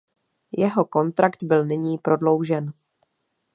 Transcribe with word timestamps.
Jeho 0.57 0.85
kontrakt 0.85 1.43
byl 1.43 1.65
nyní 1.65 1.97
prodloužen. 1.97 2.73